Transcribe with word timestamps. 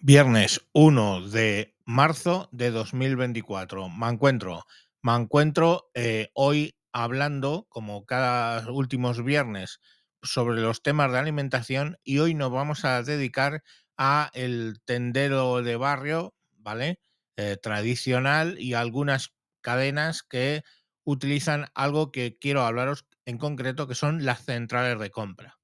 Viernes 0.00 0.64
1 0.74 1.28
de 1.28 1.74
marzo 1.84 2.48
de 2.52 2.70
2024. 2.70 3.88
Me 3.88 4.06
encuentro, 4.08 4.64
me 5.02 5.12
encuentro 5.16 5.90
eh, 5.94 6.30
hoy 6.34 6.76
hablando, 6.92 7.66
como 7.68 8.06
cada 8.06 8.70
últimos 8.70 9.24
viernes, 9.24 9.80
sobre 10.22 10.60
los 10.60 10.84
temas 10.84 11.10
de 11.10 11.18
alimentación 11.18 11.98
y 12.04 12.20
hoy 12.20 12.34
nos 12.34 12.52
vamos 12.52 12.84
a 12.84 13.02
dedicar 13.02 13.64
a 13.96 14.30
el 14.34 14.80
tendero 14.84 15.62
de 15.62 15.74
barrio, 15.74 16.32
¿vale? 16.52 17.00
Eh, 17.36 17.56
tradicional 17.60 18.56
y 18.60 18.74
algunas 18.74 19.34
cadenas 19.62 20.22
que 20.22 20.62
utilizan 21.02 21.66
algo 21.74 22.12
que 22.12 22.38
quiero 22.38 22.62
hablaros 22.62 23.04
en 23.26 23.38
concreto, 23.38 23.88
que 23.88 23.96
son 23.96 24.24
las 24.24 24.44
centrales 24.44 25.00
de 25.00 25.10
compra 25.10 25.57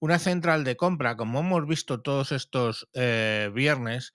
una 0.00 0.18
central 0.18 0.64
de 0.64 0.76
compra, 0.76 1.16
como 1.16 1.40
hemos 1.40 1.66
visto 1.66 2.00
todos 2.02 2.32
estos 2.32 2.88
eh, 2.94 3.50
viernes, 3.54 4.14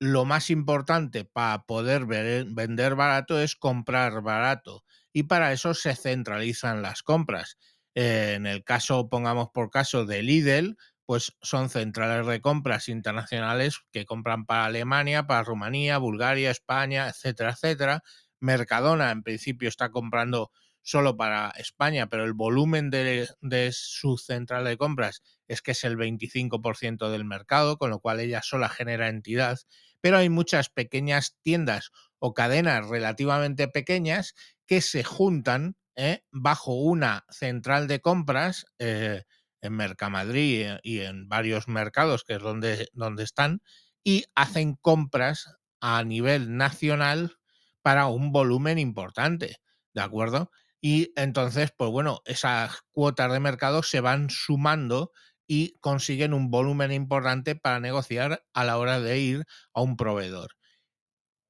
lo 0.00 0.24
más 0.24 0.50
importante 0.50 1.24
para 1.24 1.64
poder 1.64 2.06
vender 2.06 2.94
barato 2.94 3.40
es 3.40 3.56
comprar 3.56 4.22
barato 4.22 4.84
y 5.12 5.24
para 5.24 5.52
eso 5.52 5.74
se 5.74 5.94
centralizan 5.96 6.82
las 6.82 7.02
compras. 7.02 7.58
Eh, 7.94 8.34
en 8.36 8.46
el 8.46 8.62
caso, 8.64 9.08
pongamos 9.08 9.48
por 9.52 9.70
caso 9.70 10.04
de 10.06 10.22
Lidl, 10.22 10.76
pues 11.06 11.32
son 11.42 11.70
centrales 11.70 12.26
de 12.26 12.40
compras 12.40 12.88
internacionales 12.88 13.78
que 13.92 14.04
compran 14.04 14.44
para 14.46 14.66
Alemania, 14.66 15.26
para 15.26 15.42
Rumanía, 15.42 15.98
Bulgaria, 15.98 16.50
España, 16.50 17.08
etcétera, 17.08 17.50
etcétera. 17.52 18.02
Mercadona 18.40 19.10
en 19.10 19.22
principio 19.22 19.68
está 19.68 19.90
comprando 19.90 20.52
solo 20.82 21.16
para 21.16 21.50
España, 21.50 22.08
pero 22.08 22.24
el 22.24 22.32
volumen 22.32 22.90
de, 22.90 23.28
su 23.72 24.16
central 24.16 24.64
de 24.64 24.76
compras 24.76 25.22
es 25.46 25.62
que 25.62 25.72
es 25.72 25.84
el 25.84 25.96
25% 25.96 27.10
del 27.10 27.24
mercado, 27.24 27.76
con 27.76 27.90
lo 27.90 28.00
cual 28.00 28.20
ella 28.20 28.42
sola 28.42 28.68
genera 28.68 29.08
entidad, 29.08 29.58
pero 30.00 30.18
hay 30.18 30.28
muchas 30.28 30.70
pequeñas 30.70 31.36
tiendas 31.42 31.90
o 32.18 32.34
cadenas 32.34 32.88
relativamente 32.88 33.68
pequeñas 33.68 34.34
que 34.66 34.80
se 34.80 35.04
juntan 35.04 35.76
¿eh? 35.96 36.22
bajo 36.30 36.74
una 36.74 37.24
central 37.28 37.88
de 37.88 38.00
compras 38.00 38.66
eh, 38.78 39.24
en 39.60 39.72
Mercamadrid 39.74 40.76
y 40.82 41.00
en 41.00 41.28
varios 41.28 41.68
mercados, 41.68 42.24
que 42.24 42.34
es 42.34 42.42
donde, 42.42 42.88
donde 42.92 43.24
están, 43.24 43.60
y 44.04 44.24
hacen 44.34 44.76
compras 44.76 45.56
a 45.80 46.02
nivel 46.04 46.56
nacional 46.56 47.36
para 47.82 48.06
un 48.06 48.32
volumen 48.32 48.78
importante, 48.78 49.56
¿de 49.94 50.00
acuerdo? 50.00 50.50
Y 50.80 51.12
entonces, 51.16 51.72
pues 51.76 51.90
bueno, 51.90 52.20
esas 52.24 52.82
cuotas 52.92 53.32
de 53.32 53.40
mercado 53.40 53.82
se 53.82 54.00
van 54.00 54.30
sumando 54.30 55.12
y 55.46 55.78
consiguen 55.80 56.34
un 56.34 56.50
volumen 56.50 56.92
importante 56.92 57.56
para 57.56 57.80
negociar 57.80 58.44
a 58.52 58.64
la 58.64 58.78
hora 58.78 59.00
de 59.00 59.18
ir 59.18 59.46
a 59.72 59.80
un 59.80 59.96
proveedor. 59.96 60.50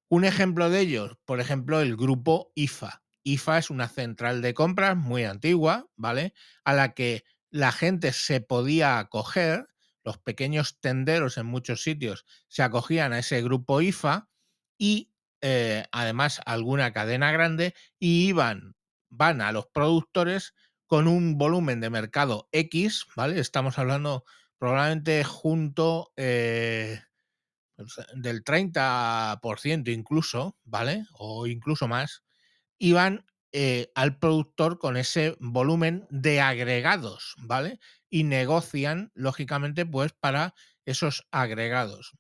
Un 0.08 0.24
ejemplo 0.24 0.70
de 0.70 0.80
ellos, 0.80 1.18
por 1.26 1.40
ejemplo, 1.40 1.80
el 1.80 1.96
grupo 1.96 2.52
IFA. 2.54 3.02
IFA 3.24 3.58
es 3.58 3.70
una 3.70 3.88
central 3.88 4.40
de 4.40 4.54
compras 4.54 4.96
muy 4.96 5.24
antigua, 5.24 5.86
¿vale? 5.96 6.32
A 6.64 6.72
la 6.72 6.94
que 6.94 7.24
la 7.50 7.72
gente 7.72 8.12
se 8.12 8.40
podía 8.40 8.98
acoger, 8.98 9.66
los 10.04 10.16
pequeños 10.16 10.80
tenderos 10.80 11.36
en 11.36 11.44
muchos 11.44 11.82
sitios 11.82 12.24
se 12.48 12.62
acogían 12.62 13.12
a 13.12 13.18
ese 13.18 13.42
grupo 13.42 13.82
IFA 13.82 14.30
y 14.78 15.12
eh, 15.42 15.84
además 15.92 16.40
alguna 16.46 16.92
cadena 16.94 17.30
grande 17.30 17.74
y 17.98 18.28
iban 18.28 18.77
van 19.11 19.41
a 19.41 19.53
los 19.53 19.67
productores 19.67 20.55
con 20.87 21.06
un 21.06 21.37
volumen 21.39 21.81
de 21.81 21.91
mercado 21.91 22.48
X, 22.53 23.06
¿vale? 23.14 23.41
Estamos 23.41 23.78
hablando 23.78 24.25
probablemente 24.59 25.23
junto 25.25 26.12
eh, 26.17 27.01
pues, 27.77 27.95
del 28.14 28.42
30% 28.42 29.92
incluso, 29.92 30.56
¿vale? 30.64 31.05
O 31.12 31.47
incluso 31.47 31.89
más, 31.89 32.25
y 32.79 32.92
van 32.92 33.27
eh, 33.53 33.91
al 33.95 34.19
productor 34.19 34.79
con 34.79 34.97
ese 34.97 35.36
volumen 35.41 36.07
de 36.11 36.41
agregados, 36.41 37.35
¿vale? 37.39 37.80
Y 38.11 38.24
negocian, 38.24 39.11
lógicamente, 39.14 39.86
pues 39.86 40.13
para 40.13 40.55
esos 40.85 41.27
agregados. 41.30 42.13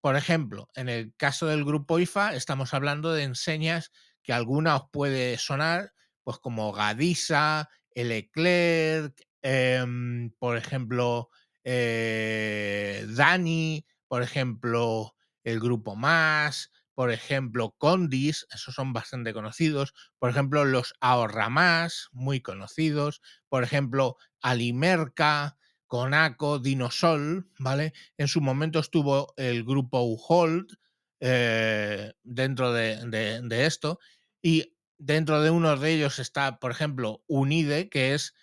Por 0.00 0.16
ejemplo, 0.16 0.68
en 0.74 0.88
el 0.88 1.14
caso 1.16 1.46
del 1.46 1.64
grupo 1.64 1.98
IFA, 1.98 2.34
estamos 2.34 2.74
hablando 2.74 3.12
de 3.12 3.24
enseñas 3.24 3.90
que 4.22 4.32
alguna 4.32 4.76
os 4.76 4.90
puede 4.92 5.38
sonar, 5.38 5.92
pues 6.28 6.40
como 6.40 6.74
Gadisa, 6.74 7.70
el 7.94 8.12
Eclerc, 8.12 9.18
em, 9.40 10.30
por 10.38 10.58
ejemplo, 10.58 11.30
eh, 11.64 13.06
Dani, 13.08 13.86
por 14.08 14.22
ejemplo, 14.22 15.14
el 15.42 15.58
Grupo 15.58 15.96
Más, 15.96 16.70
por 16.94 17.10
ejemplo, 17.10 17.74
Condis, 17.78 18.46
esos 18.50 18.74
son 18.74 18.92
bastante 18.92 19.32
conocidos, 19.32 19.94
por 20.18 20.28
ejemplo, 20.28 20.66
los 20.66 20.92
Ahorra 21.00 21.48
Más, 21.48 22.08
muy 22.12 22.42
conocidos, 22.42 23.22
por 23.48 23.64
ejemplo, 23.64 24.18
Alimerca, 24.42 25.56
Conaco, 25.86 26.58
Dinosol, 26.58 27.50
¿vale? 27.58 27.94
En 28.18 28.28
su 28.28 28.42
momento 28.42 28.80
estuvo 28.80 29.32
el 29.38 29.64
grupo 29.64 30.02
Uhold 30.02 30.76
eh, 31.20 32.12
dentro 32.22 32.74
de, 32.74 33.40
de, 33.42 33.64
esto. 33.64 33.98
Y 34.42 34.77
Dentro 34.98 35.40
de 35.42 35.50
uno 35.50 35.76
de 35.76 35.92
ellos 35.92 36.18
está, 36.18 36.58
por 36.58 36.70
ejemplo, 36.70 37.22
Unide, 37.26 37.88
que 37.88 38.14
es 38.14 38.34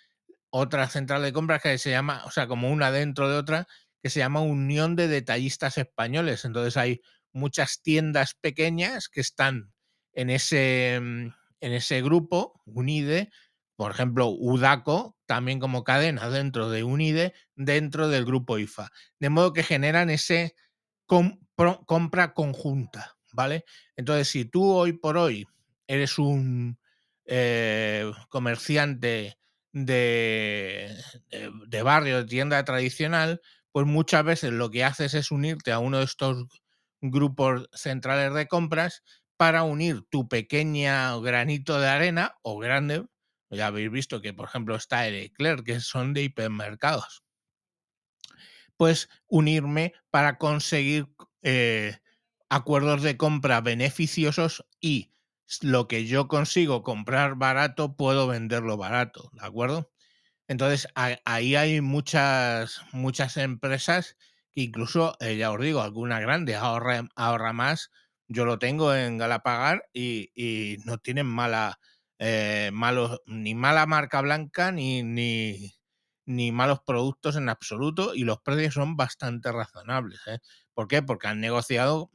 otra 0.50 0.88
central 0.88 1.22
de 1.22 1.32
compras 1.32 1.62
que 1.62 1.76
se 1.78 1.90
llama, 1.90 2.22
o 2.24 2.30
sea, 2.30 2.46
como 2.46 2.70
una 2.70 2.90
dentro 2.90 3.28
de 3.28 3.36
otra, 3.36 3.68
que 4.02 4.10
se 4.10 4.20
llama 4.20 4.40
Unión 4.40 4.96
de 4.96 5.08
Detallistas 5.08 5.78
Españoles. 5.78 6.44
Entonces 6.44 6.76
hay 6.76 7.02
muchas 7.32 7.82
tiendas 7.82 8.34
pequeñas 8.34 9.08
que 9.08 9.20
están 9.20 9.72
en 10.12 10.30
ese, 10.30 10.98
mm, 11.00 11.28
en 11.60 11.72
ese 11.72 12.02
grupo, 12.02 12.62
Unide, 12.64 13.30
por 13.76 13.90
ejemplo, 13.90 14.28
Udaco, 14.28 15.16
también 15.26 15.60
como 15.60 15.84
cadena 15.84 16.30
dentro 16.30 16.70
de 16.70 16.82
Unide, 16.84 17.34
dentro 17.54 18.08
del 18.08 18.24
grupo 18.24 18.58
IFA. 18.58 18.90
De 19.20 19.28
modo 19.28 19.52
que 19.52 19.62
generan 19.62 20.08
ese 20.08 20.54
compra 21.06 22.32
conjunta, 22.34 23.16
¿vale? 23.32 23.64
Entonces, 23.96 24.28
si 24.28 24.46
tú 24.46 24.70
hoy 24.72 24.94
por 24.94 25.18
hoy 25.18 25.46
eres 25.86 26.18
un 26.18 26.78
eh, 27.24 28.10
comerciante 28.28 29.38
de, 29.72 30.96
de, 31.66 31.82
barrio, 31.82 32.18
de 32.18 32.24
tienda 32.24 32.64
tradicional, 32.64 33.42
pues 33.72 33.86
muchas 33.86 34.24
veces 34.24 34.52
lo 34.52 34.70
que 34.70 34.84
haces 34.84 35.14
es 35.14 35.30
unirte 35.30 35.72
a 35.72 35.78
uno 35.78 35.98
de 35.98 36.04
estos 36.04 36.46
grupos 37.00 37.68
centrales 37.72 38.32
de 38.34 38.46
compras 38.46 39.02
para 39.36 39.64
unir 39.64 40.02
tu 40.08 40.28
pequeña 40.28 41.14
granito 41.18 41.78
de 41.78 41.88
arena 41.88 42.36
o 42.42 42.58
grande. 42.58 43.04
Ya 43.50 43.66
habéis 43.66 43.90
visto 43.90 44.22
que, 44.22 44.32
por 44.32 44.48
ejemplo, 44.48 44.74
está 44.76 45.06
el 45.06 45.14
Eclair, 45.14 45.62
que 45.62 45.80
son 45.80 46.14
de 46.14 46.22
hipermercados. 46.22 47.22
Pues 48.76 49.08
unirme 49.26 49.94
para 50.10 50.38
conseguir 50.38 51.08
eh, 51.42 51.98
acuerdos 52.48 53.02
de 53.02 53.16
compra 53.16 53.60
beneficiosos 53.60 54.66
y 54.80 55.12
lo 55.62 55.88
que 55.88 56.06
yo 56.06 56.28
consigo 56.28 56.82
comprar 56.82 57.36
barato, 57.36 57.96
puedo 57.96 58.26
venderlo 58.26 58.76
barato, 58.76 59.30
¿de 59.32 59.46
acuerdo? 59.46 59.90
Entonces, 60.48 60.88
ahí 60.94 61.56
hay 61.56 61.80
muchas, 61.80 62.82
muchas 62.92 63.36
empresas 63.36 64.16
que 64.52 64.62
incluso, 64.62 65.16
eh, 65.20 65.36
ya 65.36 65.52
os 65.52 65.60
digo, 65.60 65.82
alguna 65.82 66.20
grande 66.20 66.54
ahorra, 66.56 67.08
ahorra 67.16 67.52
más. 67.52 67.90
Yo 68.28 68.44
lo 68.44 68.58
tengo 68.58 68.94
en 68.94 69.18
Galapagar 69.18 69.84
y, 69.92 70.30
y 70.34 70.78
no 70.84 70.98
tienen 70.98 71.26
mala, 71.26 71.80
eh, 72.18 72.70
malos, 72.72 73.20
ni 73.26 73.54
mala 73.54 73.86
marca 73.86 74.20
blanca 74.20 74.72
ni, 74.72 75.02
ni, 75.02 75.74
ni, 76.26 76.52
malos 76.52 76.80
productos 76.86 77.36
en 77.36 77.48
absoluto 77.48 78.14
y 78.14 78.24
los 78.24 78.40
precios 78.40 78.74
son 78.74 78.96
bastante 78.96 79.52
razonables. 79.52 80.20
¿eh? 80.26 80.38
¿Por 80.74 80.88
qué? 80.88 81.02
Porque 81.02 81.28
han 81.28 81.40
negociado 81.40 82.10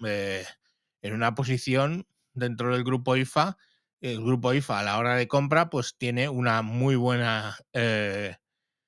en 1.01 1.13
una 1.13 1.35
posición 1.35 2.07
dentro 2.33 2.73
del 2.73 2.83
grupo 2.83 3.15
IFA, 3.15 3.57
el 4.01 4.21
grupo 4.21 4.53
IFA 4.53 4.79
a 4.79 4.83
la 4.83 4.97
hora 4.97 5.15
de 5.15 5.27
compra, 5.27 5.69
pues 5.69 5.95
tiene 5.97 6.29
una 6.29 6.61
muy 6.61 6.95
buena 6.95 7.57
eh, 7.73 8.37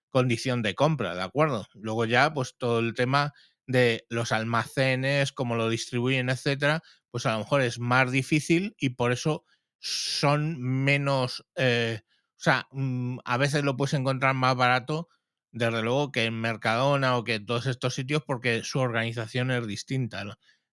condición 0.10 0.62
de 0.62 0.76
compra, 0.76 1.16
¿de 1.16 1.24
acuerdo? 1.24 1.68
Luego 1.74 2.06
ya, 2.06 2.34
pues 2.34 2.56
todo 2.58 2.80
el 2.80 2.94
tema 2.94 3.34
de 3.68 4.06
los 4.10 4.32
almacenes, 4.32 5.32
cómo 5.32 5.56
lo 5.56 5.70
distribuyen, 5.70 6.30
etcétera, 6.30 6.82
pues 7.12 7.26
a 7.26 7.34
lo 7.34 7.40
mejor 7.40 7.62
es 7.62 7.80
más 7.80 8.12
difícil 8.12 8.76
y 8.78 8.90
por 8.92 9.12
eso 9.12 9.46
son 9.80 10.62
menos, 10.62 11.46
eh, 11.56 12.02
o 12.04 12.40
sea, 12.44 12.68
mm, 12.72 13.20
a 13.26 13.38
veces 13.38 13.64
lo 13.64 13.76
puedes 13.78 13.94
encontrar 13.94 14.36
más 14.36 14.56
barato, 14.56 15.10
desde 15.52 15.82
luego, 15.84 16.12
que 16.12 16.26
en 16.26 16.40
Mercadona 16.42 17.18
o 17.18 17.24
que 17.24 17.40
todos 17.40 17.68
estos 17.68 17.94
sitios, 17.96 18.24
porque 18.26 18.64
su 18.64 18.80
organización 18.80 19.52
es 19.52 19.68
distinta, 19.68 20.24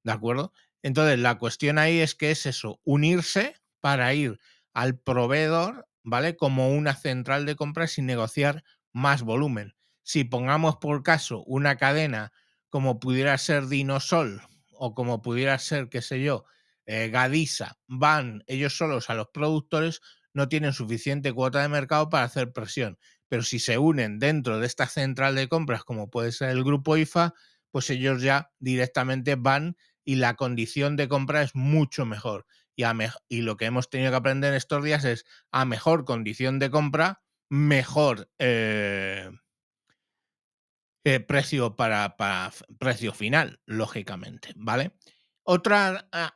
¿de 0.04 0.12
acuerdo? 0.12 0.52
Entonces, 0.82 1.18
la 1.18 1.38
cuestión 1.38 1.78
ahí 1.78 1.98
es 2.00 2.14
que 2.14 2.30
es 2.30 2.46
eso, 2.46 2.80
unirse 2.84 3.54
para 3.80 4.12
ir 4.14 4.38
al 4.72 4.98
proveedor, 4.98 5.88
¿vale? 6.02 6.36
Como 6.36 6.70
una 6.70 6.94
central 6.94 7.46
de 7.46 7.56
compras 7.56 7.98
y 7.98 8.02
negociar 8.02 8.64
más 8.92 9.22
volumen. 9.22 9.74
Si 10.02 10.24
pongamos 10.24 10.76
por 10.76 11.02
caso 11.02 11.42
una 11.44 11.76
cadena 11.76 12.32
como 12.70 13.00
pudiera 13.00 13.36
ser 13.38 13.66
Dinosol 13.66 14.42
o 14.72 14.94
como 14.94 15.22
pudiera 15.22 15.58
ser, 15.58 15.88
qué 15.88 16.02
sé 16.02 16.22
yo, 16.22 16.44
eh, 16.86 17.08
Gadisa, 17.10 17.78
van 17.86 18.42
ellos 18.46 18.76
solos 18.76 19.10
a 19.10 19.14
los 19.14 19.28
productores, 19.32 20.00
no 20.32 20.48
tienen 20.48 20.72
suficiente 20.72 21.32
cuota 21.32 21.60
de 21.62 21.68
mercado 21.68 22.08
para 22.08 22.24
hacer 22.24 22.52
presión. 22.52 22.98
Pero 23.28 23.42
si 23.42 23.58
se 23.58 23.78
unen 23.78 24.18
dentro 24.18 24.58
de 24.58 24.66
esta 24.66 24.86
central 24.86 25.34
de 25.34 25.48
compras, 25.48 25.84
como 25.84 26.10
puede 26.10 26.32
ser 26.32 26.50
el 26.50 26.64
grupo 26.64 26.96
IFA, 26.96 27.34
pues 27.70 27.90
ellos 27.90 28.22
ya 28.22 28.50
directamente 28.58 29.36
van 29.36 29.76
y 30.10 30.16
la 30.16 30.34
condición 30.34 30.96
de 30.96 31.08
compra 31.08 31.40
es 31.40 31.54
mucho 31.54 32.04
mejor. 32.04 32.44
Y, 32.74 32.82
y 33.28 33.42
lo 33.42 33.56
que 33.56 33.66
hemos 33.66 33.90
tenido 33.90 34.10
que 34.10 34.16
aprender 34.16 34.54
estos 34.54 34.82
días 34.82 35.04
es 35.04 35.24
a 35.52 35.64
mejor 35.64 36.04
condición 36.04 36.58
de 36.58 36.68
compra, 36.68 37.22
mejor 37.48 38.28
eh, 38.40 39.30
eh, 41.04 41.20
precio 41.20 41.76
para, 41.76 42.16
para, 42.16 42.52
precio 42.80 43.14
final, 43.14 43.60
lógicamente, 43.66 44.52
¿vale? 44.56 44.96
Otro 45.44 45.76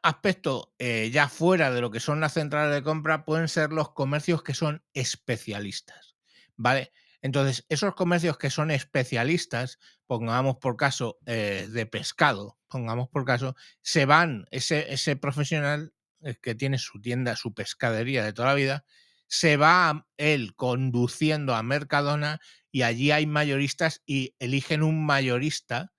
aspecto 0.04 0.72
eh, 0.78 1.10
ya 1.12 1.28
fuera 1.28 1.72
de 1.72 1.80
lo 1.80 1.90
que 1.90 1.98
son 1.98 2.20
las 2.20 2.34
centrales 2.34 2.72
de 2.72 2.84
compra 2.84 3.24
pueden 3.24 3.48
ser 3.48 3.72
los 3.72 3.90
comercios 3.90 4.44
que 4.44 4.54
son 4.54 4.84
especialistas, 4.92 6.14
¿vale? 6.54 6.92
Entonces, 7.24 7.64
esos 7.70 7.94
comercios 7.94 8.36
que 8.36 8.50
son 8.50 8.70
especialistas, 8.70 9.78
pongamos 10.06 10.58
por 10.58 10.76
caso 10.76 11.16
eh, 11.24 11.66
de 11.70 11.86
pescado, 11.86 12.58
pongamos 12.68 13.08
por 13.08 13.24
caso, 13.24 13.56
se 13.80 14.04
van, 14.04 14.44
ese, 14.50 15.16
profesional 15.16 15.94
eh, 16.20 16.36
que 16.42 16.54
tiene 16.54 16.76
su 16.76 17.00
tienda, 17.00 17.34
su 17.34 17.54
pescadería 17.54 18.22
de 18.22 18.34
toda 18.34 18.48
la 18.48 18.54
vida, 18.54 18.84
se 19.26 19.56
va 19.56 20.06
él 20.18 20.54
conduciendo 20.54 21.54
a 21.54 21.62
Mercadona 21.62 22.42
y 22.70 22.82
allí 22.82 23.10
hay 23.10 23.24
mayoristas 23.24 24.02
y 24.04 24.34
eligen 24.38 24.82
un 24.82 25.06
mayorista 25.06 25.94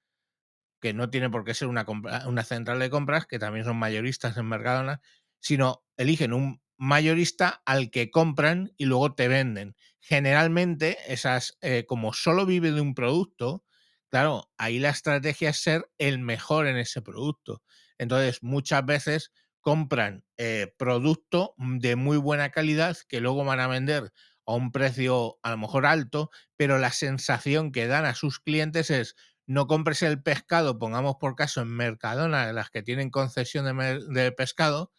que 0.80 0.94
no 0.94 1.10
tiene 1.10 1.32
por 1.32 1.44
qué 1.44 1.56
ser 1.56 1.70
una 1.70 2.44
central 2.44 2.78
de 2.78 2.92
compras, 2.92 3.26
que 3.26 3.40
también 3.40 3.66
son 3.66 3.78
mayoristas 3.78 4.38
en 4.38 4.46
Mercadona, 4.46 5.02
sino 5.40 5.84
eligen 5.98 6.34
un 6.34 6.62
mayorista 6.78 7.64
al 7.66 7.90
que 7.90 8.12
compran 8.12 8.74
y 8.78 8.86
luego 8.86 9.16
te 9.16 9.28
venden. 9.28 9.76
Generalmente, 10.08 10.98
esas, 11.12 11.58
eh, 11.62 11.86
como 11.88 12.14
solo 12.14 12.46
vive 12.46 12.72
de 12.72 12.80
un 12.82 12.94
producto, 12.94 13.64
claro, 14.12 14.52
ahí 14.58 14.78
la 14.78 14.90
estrategia 14.90 15.50
es 15.50 15.58
ser 15.58 15.90
el 15.98 16.20
mejor 16.20 16.68
en 16.68 16.78
ese 16.78 17.02
producto. 17.02 17.64
Entonces, 17.98 18.44
muchas 18.44 18.86
veces 18.86 19.32
compran 19.62 20.24
eh, 20.38 20.74
producto 20.78 21.56
de 21.58 21.96
muy 21.96 22.18
buena 22.18 22.52
calidad 22.52 22.98
que 23.10 23.20
luego 23.20 23.44
van 23.46 23.60
a 23.60 23.68
vender 23.68 24.12
a 24.46 24.54
un 24.54 24.72
precio 24.72 25.40
a 25.42 25.50
lo 25.50 25.58
mejor 25.58 25.88
alto, 25.88 26.30
pero 26.56 26.78
la 26.78 26.92
sensación 26.92 27.72
que 27.72 27.88
dan 27.88 28.06
a 28.06 28.14
sus 28.14 28.40
clientes 28.40 28.92
es 28.92 29.16
no 29.48 29.66
compres 29.66 30.04
el 30.04 30.22
pescado, 30.22 30.78
pongamos 30.78 31.16
por 31.20 31.36
caso 31.36 31.62
en 31.62 31.70
Mercadona, 31.70 32.54
las 32.54 32.70
que 32.70 32.84
tienen 32.84 33.10
concesión 33.10 33.66
de, 34.14 34.32
pescado, 34.34 34.92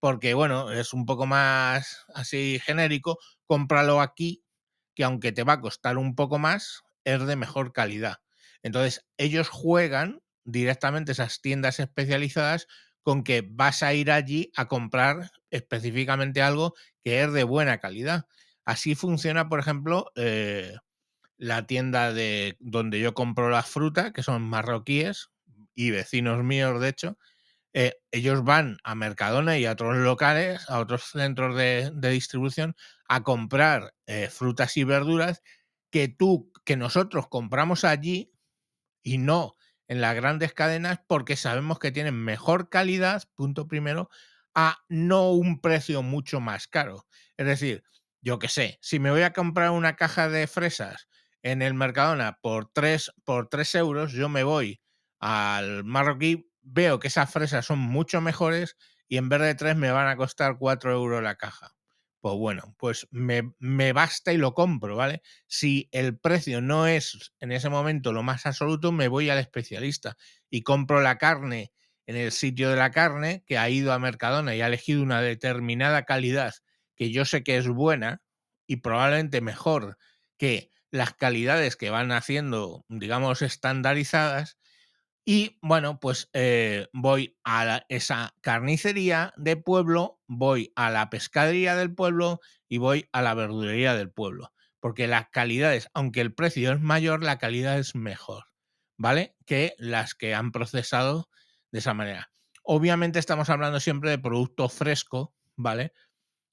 porque 0.00 0.34
bueno, 0.34 0.70
es 0.72 0.92
un 0.92 1.06
poco 1.06 1.26
más 1.26 2.04
así 2.14 2.60
genérico, 2.64 3.18
cómpralo 3.46 4.00
aquí, 4.00 4.43
que 4.94 5.04
aunque 5.04 5.32
te 5.32 5.44
va 5.44 5.54
a 5.54 5.60
costar 5.60 5.98
un 5.98 6.14
poco 6.14 6.38
más, 6.38 6.82
es 7.04 7.26
de 7.26 7.36
mejor 7.36 7.72
calidad. 7.72 8.18
Entonces, 8.62 9.04
ellos 9.18 9.48
juegan 9.48 10.22
directamente 10.44 11.12
esas 11.12 11.40
tiendas 11.40 11.80
especializadas 11.80 12.66
con 13.02 13.22
que 13.22 13.46
vas 13.46 13.82
a 13.82 13.92
ir 13.92 14.10
allí 14.10 14.50
a 14.56 14.66
comprar 14.66 15.30
específicamente 15.50 16.42
algo 16.42 16.74
que 17.02 17.22
es 17.22 17.32
de 17.32 17.44
buena 17.44 17.78
calidad. 17.78 18.26
Así 18.64 18.94
funciona, 18.94 19.48
por 19.48 19.60
ejemplo, 19.60 20.10
eh, 20.16 20.74
la 21.36 21.66
tienda 21.66 22.12
de 22.12 22.56
donde 22.60 23.00
yo 23.00 23.14
compro 23.14 23.50
la 23.50 23.62
fruta, 23.62 24.12
que 24.12 24.22
son 24.22 24.42
marroquíes 24.42 25.28
y 25.74 25.90
vecinos 25.90 26.42
míos, 26.42 26.80
de 26.80 26.88
hecho, 26.88 27.18
eh, 27.74 27.96
ellos 28.12 28.44
van 28.44 28.78
a 28.84 28.94
Mercadona 28.94 29.58
y 29.58 29.66
a 29.66 29.72
otros 29.72 29.96
locales, 29.96 30.70
a 30.70 30.78
otros 30.78 31.06
centros 31.10 31.56
de, 31.56 31.90
distribución, 31.92 32.76
a 33.08 33.24
comprar 33.24 33.94
eh, 34.06 34.28
frutas 34.30 34.76
y 34.76 34.84
verduras 34.84 35.42
que 35.90 36.06
tú, 36.06 36.52
que 36.64 36.76
nosotros 36.76 37.28
compramos 37.28 37.84
allí 37.84 38.32
y 39.02 39.18
no 39.18 39.56
en 39.88 40.00
las 40.00 40.14
grandes 40.14 40.54
cadenas 40.54 41.00
porque 41.08 41.36
sabemos 41.36 41.80
que 41.80 41.90
tienen 41.90 42.14
mejor 42.14 42.70
calidad, 42.70 43.24
punto 43.34 43.66
primero, 43.66 44.08
a 44.54 44.78
no 44.88 45.32
un 45.32 45.60
precio 45.60 46.02
mucho 46.02 46.38
más 46.38 46.68
caro. 46.68 47.06
Es 47.36 47.46
decir, 47.46 47.82
yo 48.22 48.38
qué 48.38 48.48
sé, 48.48 48.78
si 48.82 49.00
me 49.00 49.10
voy 49.10 49.22
a 49.22 49.32
comprar 49.32 49.70
una 49.70 49.96
caja 49.96 50.28
de 50.28 50.46
fresas 50.46 51.08
en 51.42 51.60
el 51.60 51.74
Mercadona 51.74 52.38
por 52.40 52.70
3, 52.72 53.12
por 53.24 53.48
euros, 53.74 54.12
yo 54.12 54.28
me 54.28 54.44
voy 54.44 54.80
al 55.18 55.84
marroquí, 55.84 56.50
veo 56.64 56.98
que 56.98 57.08
esas 57.08 57.30
fresas 57.30 57.66
son 57.66 57.78
mucho 57.78 58.20
mejores 58.20 58.76
y 59.08 59.18
en 59.18 59.28
vez 59.28 59.40
de 59.40 59.54
3 59.54 59.76
me 59.76 59.90
van 59.90 60.08
a 60.08 60.16
costar 60.16 60.56
4 60.58 60.92
euros 60.92 61.22
la 61.22 61.36
caja. 61.36 61.74
Pues 62.20 62.36
bueno, 62.36 62.74
pues 62.78 63.06
me, 63.10 63.52
me, 63.58 63.92
basta 63.92 64.32
y 64.32 64.38
lo 64.38 64.54
compro, 64.54 64.96
¿vale? 64.96 65.22
Si 65.46 65.88
el 65.92 66.18
precio 66.18 66.62
no 66.62 66.86
es 66.86 67.32
en 67.38 67.52
ese 67.52 67.68
momento 67.68 68.12
lo 68.14 68.22
más 68.22 68.46
absoluto, 68.46 68.92
me 68.92 69.08
voy 69.08 69.28
al 69.28 69.38
especialista 69.38 70.16
y 70.48 70.62
compro 70.62 71.02
la 71.02 71.18
carne 71.18 71.72
en 72.06 72.16
el 72.16 72.32
sitio 72.32 72.70
de 72.70 72.76
la 72.76 72.90
carne 72.90 73.44
que 73.46 73.58
ha 73.58 73.68
ido 73.68 73.92
a 73.92 73.98
Mercadona 73.98 74.54
y 74.54 74.62
ha 74.62 74.66
elegido 74.66 75.02
una 75.02 75.20
determinada 75.20 76.04
calidad 76.04 76.54
que 76.96 77.10
yo 77.10 77.24
sé 77.24 77.42
que 77.42 77.56
es 77.56 77.68
buena 77.68 78.22
y 78.66 78.76
probablemente 78.76 79.40
mejor 79.40 79.98
que 80.38 80.70
las 80.90 81.12
calidades 81.14 81.76
que 81.76 81.90
van 81.90 82.12
haciendo, 82.12 82.84
digamos, 82.88 83.42
estandarizadas. 83.42 84.58
Y 85.24 85.58
bueno, 85.62 86.00
pues 86.00 86.28
eh, 86.34 86.88
voy 86.92 87.38
a 87.44 87.84
esa 87.88 88.34
carnicería 88.42 89.32
de 89.36 89.56
pueblo, 89.56 90.20
voy 90.26 90.72
a 90.76 90.90
la 90.90 91.08
pescadería 91.08 91.76
del 91.76 91.94
pueblo 91.94 92.40
y 92.68 92.76
voy 92.76 93.08
a 93.12 93.22
la 93.22 93.32
verdulería 93.32 93.94
del 93.94 94.10
pueblo. 94.10 94.52
Porque 94.80 95.06
las 95.06 95.30
calidades, 95.30 95.88
aunque 95.94 96.20
el 96.20 96.34
precio 96.34 96.72
es 96.72 96.80
mayor, 96.80 97.22
la 97.22 97.38
calidad 97.38 97.78
es 97.78 97.94
mejor, 97.94 98.44
¿vale? 98.98 99.34
Que 99.46 99.74
las 99.78 100.14
que 100.14 100.34
han 100.34 100.52
procesado 100.52 101.30
de 101.72 101.78
esa 101.78 101.94
manera. 101.94 102.30
Obviamente 102.62 103.18
estamos 103.18 103.48
hablando 103.48 103.80
siempre 103.80 104.10
de 104.10 104.18
producto 104.18 104.68
fresco, 104.68 105.34
¿vale? 105.56 105.94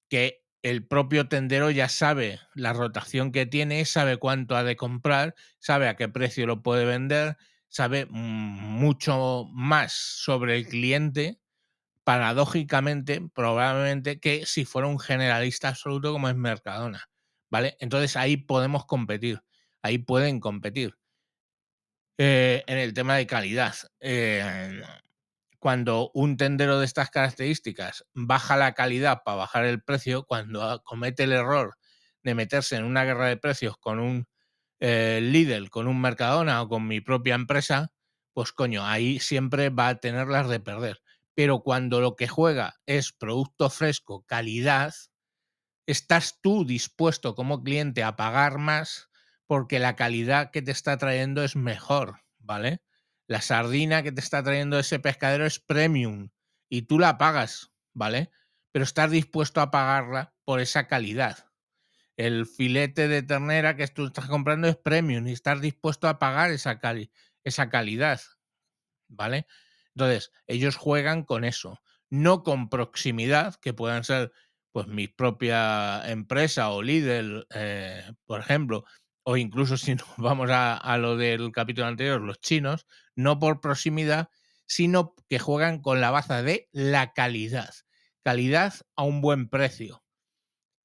Que 0.10 0.46
el 0.62 0.88
propio 0.88 1.28
tendero 1.28 1.72
ya 1.72 1.90
sabe 1.90 2.40
la 2.54 2.72
rotación 2.72 3.34
que 3.34 3.46
tiene, 3.46 3.84
sabe 3.84 4.16
cuánto 4.16 4.56
ha 4.56 4.64
de 4.64 4.78
comprar, 4.78 5.36
sabe 5.60 5.90
a 5.90 5.96
qué 5.98 6.08
precio 6.08 6.48
lo 6.48 6.62
puede 6.62 6.86
vender, 6.86 7.38
sabe 7.72 8.06
mucho 8.06 9.48
más 9.52 9.94
sobre 9.94 10.58
el 10.58 10.68
cliente, 10.68 11.40
paradójicamente, 12.04 13.22
probablemente, 13.34 14.20
que 14.20 14.46
si 14.46 14.66
fuera 14.66 14.88
un 14.88 15.00
generalista 15.00 15.70
absoluto 15.70 16.12
como 16.12 16.30
es 16.30 16.36
Mercadona. 16.36 17.10
¿Vale? 17.50 17.78
Entonces 17.80 18.16
ahí 18.18 18.38
podemos 18.38 18.86
competir, 18.86 19.42
ahí 19.82 19.98
pueden 19.98 20.40
competir. 20.40 20.96
Eh, 22.18 22.64
en 22.68 22.78
el 22.78 22.94
tema 22.94 23.16
de 23.16 23.26
calidad. 23.26 23.74
Eh, 24.00 24.82
cuando 25.60 26.12
un 26.14 26.38
tendero 26.38 26.80
de 26.80 26.86
estas 26.86 27.10
características 27.10 28.06
baja 28.14 28.58
la 28.58 28.74
calidad 28.74 29.24
para 29.24 29.38
bajar 29.38 29.66
el 29.66 29.82
precio, 29.82 30.26
cuando 30.26 30.82
comete 30.84 31.24
el 31.24 31.32
error 31.32 31.78
de 32.24 32.36
meterse 32.36 32.76
en 32.76 32.84
una 32.84 33.06
guerra 33.06 33.28
de 33.28 33.38
precios 33.38 33.78
con 33.78 34.00
un 34.00 34.28
eh, 34.82 35.20
Lidl, 35.22 35.70
con 35.70 35.88
un 35.88 36.02
Mercadona 36.02 36.62
o 36.62 36.68
con 36.68 36.86
mi 36.86 37.00
propia 37.00 37.36
empresa, 37.36 37.94
pues 38.34 38.52
coño, 38.52 38.86
ahí 38.86 39.20
siempre 39.20 39.70
va 39.70 39.88
a 39.88 40.00
tenerlas 40.00 40.50
de 40.50 40.60
perder. 40.60 41.02
Pero 41.34 41.62
cuando 41.62 42.02
lo 42.02 42.18
que 42.18 42.28
juega 42.28 42.82
es 42.86 43.14
producto 43.14 43.70
fresco, 43.70 44.26
calidad, 44.26 44.94
estás 45.86 46.42
tú 46.42 46.66
dispuesto 46.66 47.36
como 47.36 47.64
cliente 47.64 48.04
a 48.04 48.18
pagar 48.18 48.58
más 48.58 49.10
porque 49.48 49.80
la 49.80 49.96
calidad 49.96 50.52
que 50.52 50.62
te 50.62 50.72
está 50.72 50.98
trayendo 50.98 51.44
es 51.44 51.56
mejor, 51.56 52.22
¿vale? 52.40 52.82
la 53.32 53.42
sardina 53.42 54.04
que 54.04 54.12
te 54.12 54.20
está 54.20 54.44
trayendo 54.44 54.78
ese 54.78 55.00
pescadero 55.00 55.46
es 55.46 55.58
premium 55.58 56.32
y 56.68 56.82
tú 56.82 57.00
la 57.00 57.18
pagas, 57.18 57.72
¿vale? 57.94 58.30
Pero 58.74 58.84
estás 58.84 59.10
dispuesto 59.10 59.62
a 59.62 59.72
pagarla 59.72 60.34
por 60.44 60.60
esa 60.60 60.88
calidad. 60.88 61.50
El 62.26 62.46
filete 62.46 63.08
de 63.08 63.24
ternera 63.24 63.76
que 63.76 63.88
tú 63.88 64.06
estás 64.06 64.28
comprando 64.28 64.68
es 64.68 64.78
premium 64.78 65.28
y 65.28 65.32
estás 65.32 65.60
dispuesto 65.60 66.08
a 66.08 66.20
pagar 66.20 66.52
esa, 66.52 66.80
esa 67.44 67.70
calidad, 67.70 68.22
¿vale? 69.08 69.48
Entonces, 69.96 70.32
ellos 70.46 70.76
juegan 70.76 71.24
con 71.24 71.44
eso, 71.44 71.82
no 72.12 72.44
con 72.44 72.70
proximidad, 72.70 73.56
que 73.56 73.74
puedan 73.74 74.04
ser 74.04 74.32
pues 74.72 74.86
mi 74.86 75.08
propia 75.08 76.04
empresa 76.10 76.70
o 76.70 76.84
líder, 76.84 77.48
eh, 77.56 78.04
por 78.28 78.40
ejemplo, 78.40 78.86
o 79.24 79.36
incluso 79.36 79.76
si 79.76 79.96
nos 79.96 80.06
vamos 80.18 80.50
a, 80.52 80.98
lo 81.00 81.18
del 81.18 81.52
capítulo 81.52 81.88
anterior, 81.88 82.22
los 82.22 82.40
chinos, 82.40 82.86
no 83.16 83.40
por 83.40 83.62
proximidad, 83.62 84.30
sino 84.68 85.16
que 85.28 85.40
juegan 85.40 85.82
con 85.82 86.02
la 86.02 86.12
baza 86.12 86.44
de 86.44 86.70
la 86.72 87.14
calidad. 87.14 87.74
Calidad 88.24 88.76
a 88.96 89.04
un 89.06 89.22
buen 89.22 89.50
precio. 89.50 90.04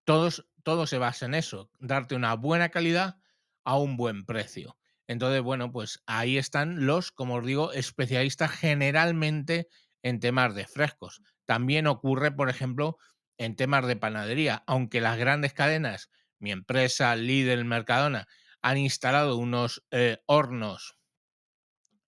Todos, 0.04 0.46
todo 0.66 0.88
se 0.88 0.98
basa 0.98 1.26
en 1.26 1.34
eso, 1.34 1.70
darte 1.78 2.16
una 2.16 2.34
buena 2.34 2.70
calidad 2.70 3.20
a 3.64 3.78
un 3.78 3.96
buen 3.96 4.26
precio. 4.26 4.76
Entonces, 5.06 5.40
bueno, 5.40 5.70
pues 5.70 6.02
ahí 6.06 6.38
están 6.38 6.86
los, 6.86 7.12
como 7.12 7.36
os 7.36 7.46
digo, 7.46 7.72
especialistas 7.72 8.50
generalmente 8.50 9.68
en 10.02 10.18
temas 10.18 10.56
de 10.56 10.66
frescos. 10.66 11.22
También 11.44 11.86
ocurre, 11.86 12.32
por 12.32 12.50
ejemplo, 12.50 12.98
en 13.38 13.54
temas 13.54 13.86
de 13.86 13.94
panadería, 13.94 14.64
aunque 14.66 15.00
las 15.00 15.16
grandes 15.18 15.52
cadenas, 15.52 16.10
mi 16.40 16.50
empresa, 16.50 17.14
Lidl, 17.14 17.64
Mercadona, 17.64 18.26
han 18.60 18.76
instalado 18.76 19.36
unos 19.36 19.86
eh, 19.92 20.18
hornos 20.26 20.98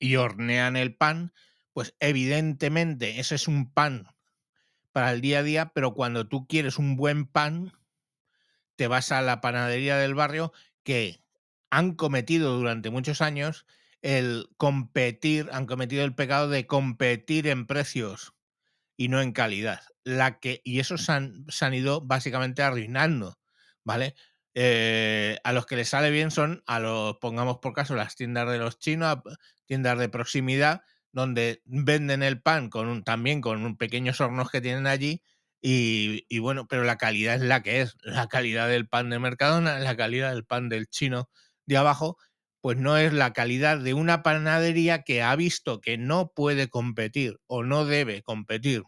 y 0.00 0.16
hornean 0.16 0.74
el 0.74 0.96
pan, 0.96 1.32
pues 1.72 1.94
evidentemente 2.00 3.20
ese 3.20 3.36
es 3.36 3.46
un 3.46 3.72
pan 3.72 4.08
para 4.90 5.12
el 5.12 5.20
día 5.20 5.38
a 5.38 5.42
día, 5.44 5.70
pero 5.72 5.94
cuando 5.94 6.26
tú 6.26 6.48
quieres 6.48 6.76
un 6.76 6.96
buen 6.96 7.24
pan, 7.24 7.77
te 8.78 8.86
vas 8.86 9.10
a 9.10 9.22
la 9.22 9.40
panadería 9.40 9.96
del 9.96 10.14
barrio 10.14 10.52
que 10.84 11.20
han 11.68 11.96
cometido 11.96 12.56
durante 12.56 12.90
muchos 12.90 13.20
años 13.20 13.66
el 14.02 14.48
competir, 14.56 15.48
han 15.52 15.66
cometido 15.66 16.04
el 16.04 16.14
pecado 16.14 16.48
de 16.48 16.68
competir 16.68 17.48
en 17.48 17.66
precios 17.66 18.34
y 18.96 19.08
no 19.08 19.20
en 19.20 19.32
calidad. 19.32 19.80
La 20.04 20.38
que, 20.38 20.62
y 20.64 20.78
eso 20.78 20.96
se 20.96 21.10
han, 21.10 21.44
se 21.48 21.64
han 21.64 21.74
ido 21.74 22.02
básicamente 22.02 22.62
arruinando, 22.62 23.40
¿vale? 23.82 24.14
Eh, 24.54 25.38
a 25.42 25.52
los 25.52 25.66
que 25.66 25.74
les 25.74 25.88
sale 25.88 26.12
bien 26.12 26.30
son 26.30 26.62
a 26.64 26.78
los, 26.78 27.16
pongamos 27.16 27.58
por 27.58 27.72
caso, 27.72 27.96
las 27.96 28.14
tiendas 28.14 28.48
de 28.48 28.58
los 28.58 28.78
chinos, 28.78 29.18
tiendas 29.66 29.98
de 29.98 30.08
proximidad, 30.08 30.82
donde 31.10 31.62
venden 31.64 32.22
el 32.22 32.40
pan 32.40 32.70
con 32.70 32.86
un, 32.86 33.02
también 33.02 33.40
con 33.40 33.64
un 33.64 33.76
pequeños 33.76 34.20
hornos 34.20 34.52
que 34.52 34.60
tienen 34.60 34.86
allí. 34.86 35.24
Y, 35.60 36.38
bueno, 36.38 36.66
pero 36.68 36.84
la 36.84 36.96
calidad 36.98 37.34
es 37.36 37.42
la 37.42 37.62
que 37.62 37.80
es. 37.80 37.96
La 38.02 38.28
calidad 38.28 38.68
del 38.68 38.88
pan 38.88 39.10
de 39.10 39.18
Mercadona, 39.18 39.78
la 39.78 39.96
calidad 39.96 40.30
del 40.30 40.44
pan 40.44 40.68
del 40.68 40.88
chino 40.88 41.28
de 41.66 41.76
abajo, 41.76 42.16
pues 42.60 42.76
no 42.76 42.96
es 42.96 43.12
la 43.12 43.32
calidad 43.32 43.78
de 43.78 43.94
una 43.94 44.22
panadería 44.22 45.02
que 45.02 45.22
ha 45.22 45.34
visto 45.36 45.80
que 45.80 45.98
no 45.98 46.32
puede 46.34 46.68
competir 46.68 47.38
o 47.46 47.62
no 47.62 47.84
debe 47.84 48.22
competir 48.22 48.82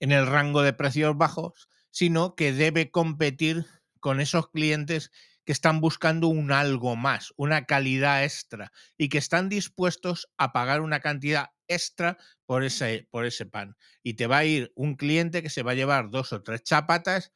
en 0.00 0.12
el 0.12 0.26
rango 0.26 0.62
de 0.62 0.72
precios 0.72 1.16
bajos, 1.16 1.68
sino 1.90 2.34
que 2.34 2.52
debe 2.52 2.90
competir 2.90 3.66
con 4.00 4.20
esos 4.20 4.50
clientes 4.50 5.10
que 5.44 5.52
están 5.52 5.80
buscando 5.80 6.28
un 6.28 6.52
algo 6.52 6.96
más, 6.96 7.32
una 7.36 7.64
calidad 7.64 8.24
extra 8.24 8.72
y 8.96 9.08
que 9.08 9.18
están 9.18 9.48
dispuestos 9.48 10.28
a 10.36 10.52
pagar 10.52 10.80
una 10.80 11.00
cantidad 11.00 11.50
extra 11.68 12.18
por 12.46 12.64
ese, 12.64 13.08
por 13.10 13.24
ese 13.26 13.46
pan. 13.46 13.76
Y 14.02 14.14
te 14.14 14.26
va 14.26 14.38
a 14.38 14.44
ir 14.44 14.72
un 14.76 14.96
cliente 14.96 15.42
que 15.42 15.50
se 15.50 15.62
va 15.62 15.72
a 15.72 15.74
llevar 15.74 16.10
dos 16.10 16.32
o 16.32 16.42
tres 16.42 16.62
chapatas 16.62 17.32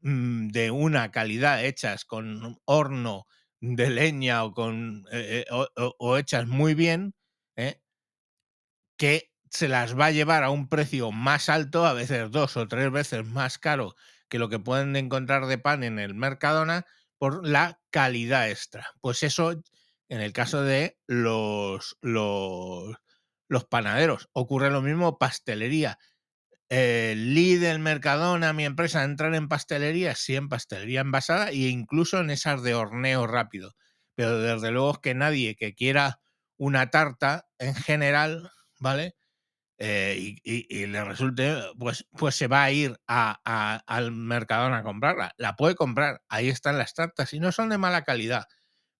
mmm, 0.00 0.48
de 0.48 0.70
una 0.70 1.10
calidad 1.10 1.64
hechas 1.64 2.04
con 2.04 2.58
horno 2.64 3.26
de 3.60 3.90
leña 3.90 4.44
o, 4.44 4.52
con, 4.54 5.06
eh, 5.12 5.44
eh, 5.48 5.52
o, 5.52 5.68
o, 5.98 6.16
hechas 6.18 6.46
muy 6.46 6.74
bien, 6.74 7.14
¿eh? 7.56 7.80
que 8.96 9.32
se 9.50 9.68
las 9.68 9.98
va 9.98 10.06
a 10.06 10.10
llevar 10.10 10.44
a 10.44 10.50
un 10.50 10.68
precio 10.68 11.12
más 11.12 11.48
alto, 11.48 11.86
a 11.86 11.92
veces 11.92 12.30
dos 12.30 12.56
o 12.56 12.68
tres 12.68 12.90
veces 12.90 13.24
más 13.24 13.58
caro 13.58 13.94
que 14.28 14.38
lo 14.38 14.48
que 14.48 14.58
pueden 14.58 14.96
encontrar 14.96 15.46
de 15.46 15.58
pan 15.58 15.84
en 15.84 15.98
el 15.98 16.14
Mercadona 16.14 16.86
por 17.18 17.46
la 17.46 17.80
calidad 17.90 18.50
extra. 18.50 18.88
Pues 19.00 19.22
eso, 19.22 19.52
en 20.08 20.20
el 20.20 20.32
caso 20.32 20.62
de 20.62 20.98
los, 21.06 21.96
los, 22.02 22.96
los 23.48 23.64
panaderos, 23.64 24.28
ocurre 24.32 24.70
lo 24.70 24.82
mismo 24.82 25.18
pastelería. 25.18 25.98
El 26.68 27.34
Lidl, 27.34 27.78
Mercadona, 27.78 28.52
mi 28.52 28.64
empresa, 28.64 29.04
entran 29.04 29.34
en 29.34 29.48
pastelería, 29.48 30.14
sí, 30.16 30.34
en 30.34 30.48
pastelería 30.48 31.00
envasada 31.00 31.50
e 31.50 31.68
incluso 31.68 32.20
en 32.20 32.30
esas 32.30 32.62
de 32.62 32.74
horneo 32.74 33.26
rápido. 33.26 33.76
Pero 34.16 34.38
desde 34.40 34.72
luego 34.72 35.00
que 35.00 35.14
nadie 35.14 35.54
que 35.56 35.74
quiera 35.74 36.20
una 36.56 36.90
tarta 36.90 37.46
en 37.58 37.74
general, 37.74 38.50
¿vale? 38.80 39.14
Eh, 39.78 40.36
y, 40.42 40.86
le 40.86 41.04
resulte, 41.04 41.54
pues, 41.78 42.06
pues 42.12 42.34
se 42.34 42.46
va 42.48 42.64
a 42.64 42.72
ir 42.72 42.98
a, 43.06 43.82
al 43.86 44.12
Mercadona 44.12 44.78
a 44.78 44.82
comprarla. 44.82 45.34
La 45.36 45.54
puede 45.56 45.74
comprar, 45.74 46.22
ahí 46.28 46.48
están 46.48 46.78
las 46.78 46.94
tartas 46.94 47.32
y 47.34 47.40
no 47.40 47.52
son 47.52 47.68
de 47.68 47.78
mala 47.78 48.02
calidad, 48.04 48.46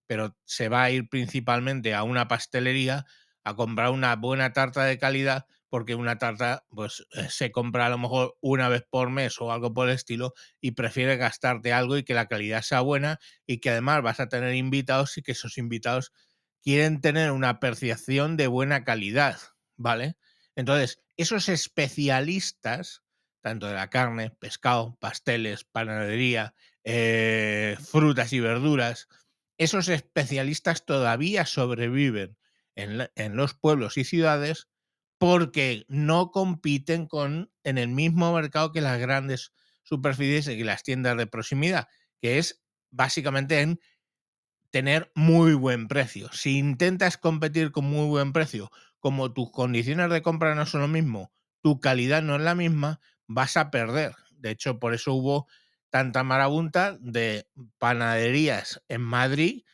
pero 0.07 0.37
se 0.45 0.69
va 0.69 0.85
a 0.85 0.91
ir 0.91 1.09
principalmente 1.09 1.95
a 1.95 2.03
una 2.05 2.29
pastelería 2.29 3.07
a 3.47 3.55
comprar 3.55 3.91
una 3.91 4.17
buena 4.17 4.53
tarta 4.53 4.83
de 4.85 4.99
calidad 4.99 5.47
porque 5.69 5.95
una 5.95 6.19
tarta 6.19 6.67
pues 6.69 7.07
eh, 7.13 7.29
se 7.31 7.53
compra 7.53 7.87
a 7.87 7.89
lo 7.89 7.97
mejor 7.97 8.37
una 8.41 8.69
vez 8.69 8.85
por 8.91 9.09
mes 9.09 9.41
o 9.41 9.53
algo 9.53 9.73
por 9.73 9.89
el 9.89 9.95
estilo 9.95 10.35
y 10.61 10.73
prefiere 10.73 11.17
gastarte 11.17 11.73
algo 11.73 11.97
y 11.97 12.03
que 12.03 12.13
la 12.13 12.27
calidad 12.27 12.63
sea 12.63 12.81
buena 12.81 13.21
y 13.47 13.59
que 13.59 13.71
además 13.71 14.03
vas 14.03 14.19
a 14.19 14.29
tener 14.29 14.57
invitados 14.57 15.17
y 15.17 15.23
que 15.23 15.31
esos 15.31 15.59
invitados 15.59 16.13
quieren 16.61 17.01
tener 17.01 17.31
una 17.31 17.61
percepción 17.61 18.37
de 18.37 18.49
buena 18.49 18.83
calidad, 18.83 19.39
¿vale? 19.77 20.17
Entonces, 20.57 21.01
esos 21.17 21.49
especialistas, 21.49 23.05
tanto 23.43 23.69
de 23.69 23.75
la 23.75 23.91
carne, 23.91 24.33
pescado, 24.41 24.97
pasteles, 24.99 25.63
panadería, 25.63 26.53
eh, 26.83 27.77
frutas 27.81 28.33
y 28.33 28.41
verduras, 28.41 29.07
esos 29.57 29.89
especialistas 29.89 30.85
todavía 30.85 31.47
sobreviven 31.47 32.37
en, 32.77 33.37
los 33.37 33.55
pueblos 33.55 33.97
y 33.97 34.05
ciudades 34.05 34.69
porque 35.19 35.85
no 35.89 36.31
compiten 36.31 37.07
con, 37.07 37.51
en 37.65 37.79
el 37.79 37.89
mismo 37.89 38.33
mercado 38.35 38.71
que 38.71 38.83
las 38.83 38.99
grandes 38.99 39.53
superficies 39.83 40.49
y 40.49 40.63
las 40.63 40.83
tiendas 40.83 41.17
de 41.17 41.27
proximidad, 41.27 41.89
que 42.21 42.39
es 42.39 42.63
básicamente 42.91 43.61
en 43.61 43.81
tener 44.71 45.11
muy 45.15 45.55
buen 45.55 45.89
precio. 45.89 46.29
Si 46.33 46.59
intentas 46.59 47.17
competir 47.17 47.73
con 47.73 47.87
muy 47.87 48.07
buen 48.07 48.33
precio 48.33 48.71
como 48.99 49.33
tus 49.33 49.51
condiciones 49.51 50.11
de 50.11 50.23
compra 50.23 50.55
no 50.55 50.67
son 50.67 50.83
lo 50.83 50.89
mismo, 50.89 51.33
tu 51.63 51.81
calidad 51.81 52.23
no 52.23 52.37
es 52.37 52.43
la 52.43 52.55
misma, 52.55 53.01
vas 53.27 53.57
a 53.57 53.71
perder. 53.71 54.15
De 54.33 54.51
hecho, 54.51 54.79
por 54.79 54.93
eso 54.93 55.15
hubo 55.15 55.47
tanta 55.89 56.25
marabunta 56.25 56.99
de 57.01 57.49
panaderías 57.79 58.83
en 58.89 59.01
Madrid 59.01 59.65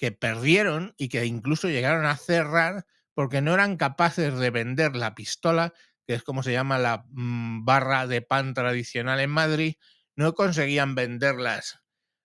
que, 0.00 0.12
perdieron 0.12 0.94
y 0.96 1.08
que 1.08 1.26
incluso 1.26 1.68
llegaron 1.68 2.06
a 2.06 2.16
cerrar 2.16 2.86
porque 3.14 3.42
no 3.42 3.52
eran 3.54 3.76
capaces 3.76 4.36
de 4.38 4.50
vender 4.50 4.96
la 4.96 5.14
pistola, 5.14 5.74
que 6.06 6.14
es 6.14 6.22
como 6.22 6.42
se 6.42 6.52
llama 6.52 6.78
la 6.78 7.04
mmm, 7.10 7.64
barra 7.64 8.06
de 8.06 8.22
pan 8.22 8.54
tradicional 8.54 9.20
en 9.20 9.30
Madrid, 9.30 9.74
no 10.16 10.34
conseguían 10.34 10.94
venderlas 10.94 11.80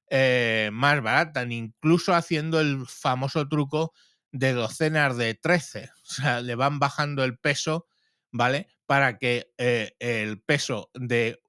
eh, 0.10 0.70
más 0.72 1.02
baratas, 1.02 1.48
incluso 1.50 2.14
haciendo 2.14 2.60
el 2.60 2.86
famoso 2.88 3.48
truco 3.48 3.94
de 4.32 4.54
docenas 4.54 5.18
de 5.18 5.34
13. 5.34 5.90
O 6.04 6.14
sea, 6.14 6.42
le 6.42 6.56
van 6.56 6.80
bajando 6.80 7.24
el 7.24 7.38
peso, 7.38 7.88
¿vale? 8.32 8.70
Para 8.86 9.18
que 9.18 9.52
eh, 9.58 9.96
el 10.00 10.42
peso 10.42 10.90
de 10.94 11.42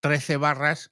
13 0.00 0.36
barras 0.36 0.90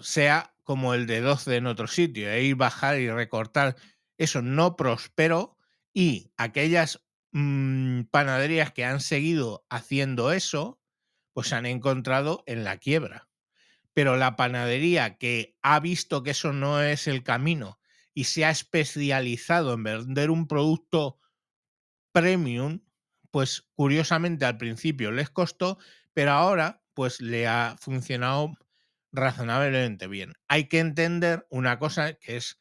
sea 0.00 0.54
como 0.64 0.94
el 0.94 1.06
de 1.06 1.20
12 1.20 1.56
en 1.56 1.66
otro 1.66 1.86
sitio, 1.86 2.30
e 2.30 2.42
ir 2.42 2.56
bajar 2.56 2.98
y 2.98 3.10
recortar. 3.10 3.76
Eso 4.18 4.42
no 4.42 4.76
prosperó 4.76 5.56
y 5.92 6.32
aquellas 6.36 7.04
mmm, 7.32 8.02
panaderías 8.10 8.72
que 8.72 8.84
han 8.84 9.00
seguido 9.00 9.66
haciendo 9.70 10.32
eso, 10.32 10.80
pues 11.32 11.48
se 11.48 11.56
han 11.56 11.66
encontrado 11.66 12.42
en 12.46 12.64
la 12.64 12.78
quiebra. 12.78 13.28
Pero 13.94 14.16
la 14.16 14.36
panadería 14.36 15.18
que 15.18 15.56
ha 15.62 15.80
visto 15.80 16.22
que 16.22 16.30
eso 16.32 16.52
no 16.52 16.82
es 16.82 17.06
el 17.06 17.22
camino 17.22 17.78
y 18.14 18.24
se 18.24 18.44
ha 18.44 18.50
especializado 18.50 19.74
en 19.74 19.84
vender 19.84 20.30
un 20.30 20.48
producto 20.48 21.18
premium, 22.12 22.80
pues 23.30 23.66
curiosamente 23.74 24.44
al 24.44 24.56
principio 24.56 25.10
les 25.12 25.30
costó, 25.30 25.78
pero 26.12 26.32
ahora 26.32 26.82
pues 26.94 27.20
le 27.20 27.46
ha 27.48 27.76
funcionado 27.80 28.52
razonablemente 29.12 30.06
bien. 30.06 30.34
Hay 30.48 30.68
que 30.68 30.78
entender 30.78 31.46
una 31.50 31.78
cosa 31.78 32.14
que 32.14 32.36
es 32.36 32.60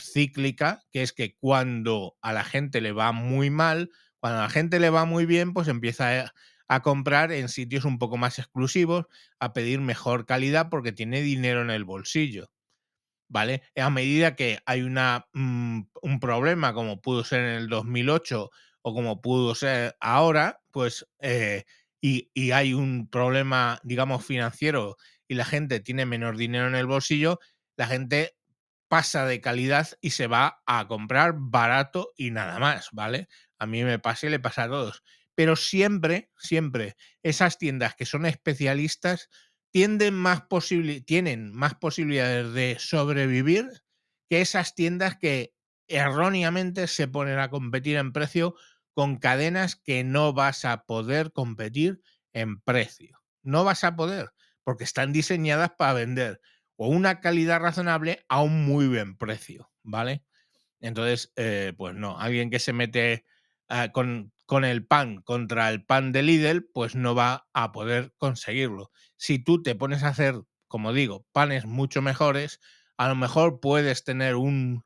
cíclica, 0.00 0.82
que 0.92 1.02
es 1.02 1.12
que 1.12 1.36
cuando 1.36 2.16
a 2.22 2.32
la 2.32 2.44
gente 2.44 2.80
le 2.80 2.92
va 2.92 3.12
muy 3.12 3.50
mal, 3.50 3.90
cuando 4.18 4.40
a 4.40 4.42
la 4.42 4.50
gente 4.50 4.80
le 4.80 4.90
va 4.90 5.04
muy 5.04 5.26
bien, 5.26 5.52
pues 5.52 5.68
empieza 5.68 6.32
a, 6.68 6.82
comprar 6.82 7.32
en 7.32 7.48
sitios 7.48 7.84
un 7.84 7.98
poco 7.98 8.16
más 8.16 8.38
exclusivos, 8.38 9.06
a 9.40 9.52
pedir 9.52 9.80
mejor 9.80 10.24
calidad 10.24 10.68
porque 10.70 10.92
tiene 10.92 11.20
dinero 11.22 11.62
en 11.62 11.70
el 11.70 11.84
bolsillo. 11.84 12.50
¿vale? 13.28 13.62
A 13.76 13.90
medida 13.90 14.36
que 14.36 14.58
hay 14.66 14.82
una, 14.82 15.26
mmm, 15.32 15.82
un 16.02 16.20
problema 16.20 16.74
como 16.74 17.00
pudo 17.00 17.24
ser 17.24 17.40
en 17.40 17.54
el 17.56 17.68
2008 17.68 18.50
o 18.82 18.94
como 18.94 19.20
pudo 19.20 19.54
ser 19.54 19.96
ahora, 20.00 20.60
pues, 20.70 21.06
eh, 21.20 21.64
y, 22.00 22.30
y, 22.34 22.52
hay 22.52 22.72
un 22.72 23.08
problema, 23.10 23.78
digamos, 23.84 24.24
financiero 24.24 24.96
y 25.28 25.34
la 25.34 25.44
gente 25.44 25.80
tiene 25.80 26.06
menos 26.06 26.36
dinero 26.38 26.66
en 26.66 26.74
el 26.74 26.86
bolsillo, 26.86 27.38
la 27.76 27.86
gente 27.86 28.34
pasa 28.90 29.24
de 29.24 29.40
calidad 29.40 29.88
y 30.00 30.10
se 30.10 30.26
va 30.26 30.62
a 30.66 30.88
comprar 30.88 31.34
barato 31.36 32.12
y 32.16 32.32
nada 32.32 32.58
más, 32.58 32.88
¿vale? 32.90 33.28
A 33.60 33.66
mí 33.66 33.84
me 33.84 34.00
pasa 34.00 34.26
y 34.26 34.30
le 34.30 34.40
pasa 34.40 34.64
a 34.64 34.68
todos. 34.68 35.04
Pero 35.36 35.54
siempre, 35.54 36.32
siempre, 36.36 36.96
esas 37.22 37.56
tiendas 37.56 37.94
que 37.94 38.04
son 38.04 38.26
especialistas 38.26 39.30
tienden 39.70 40.14
más 40.14 40.42
tienen 41.06 41.52
más 41.54 41.76
posibilidades 41.76 42.52
de 42.52 42.78
sobrevivir 42.80 43.68
que 44.28 44.40
esas 44.40 44.74
tiendas 44.74 45.16
que 45.16 45.54
erróneamente 45.86 46.88
se 46.88 47.06
ponen 47.06 47.38
a 47.38 47.48
competir 47.48 47.96
en 47.96 48.12
precio 48.12 48.56
con 48.92 49.18
cadenas 49.18 49.76
que 49.76 50.02
no 50.02 50.32
vas 50.32 50.64
a 50.64 50.84
poder 50.84 51.30
competir 51.32 52.02
en 52.32 52.60
precio. 52.60 53.20
No 53.44 53.62
vas 53.62 53.84
a 53.84 53.94
poder, 53.94 54.30
porque 54.64 54.82
están 54.82 55.12
diseñadas 55.12 55.70
para 55.78 55.92
vender 55.92 56.40
o 56.82 56.88
una 56.88 57.20
calidad 57.20 57.60
razonable 57.60 58.24
a 58.30 58.40
un 58.40 58.64
muy 58.64 58.88
buen 58.88 59.14
precio, 59.18 59.70
¿vale? 59.82 60.24
Entonces, 60.80 61.30
eh, 61.36 61.74
pues 61.76 61.94
no, 61.94 62.18
alguien 62.18 62.48
que 62.48 62.58
se 62.58 62.72
mete 62.72 63.26
ah, 63.68 63.90
con, 63.92 64.32
con 64.46 64.64
el 64.64 64.86
pan 64.86 65.20
contra 65.20 65.68
el 65.68 65.84
pan 65.84 66.10
de 66.10 66.22
Lidl, 66.22 66.70
pues 66.72 66.94
no 66.94 67.14
va 67.14 67.46
a 67.52 67.72
poder 67.72 68.14
conseguirlo. 68.16 68.92
Si 69.18 69.38
tú 69.38 69.62
te 69.62 69.74
pones 69.74 70.02
a 70.04 70.08
hacer, 70.08 70.36
como 70.68 70.94
digo, 70.94 71.26
panes 71.32 71.66
mucho 71.66 72.00
mejores, 72.00 72.60
a 72.96 73.08
lo 73.08 73.14
mejor 73.14 73.60
puedes 73.60 74.02
tener 74.02 74.36
un, 74.36 74.82